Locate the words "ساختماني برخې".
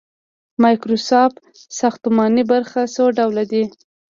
1.79-2.83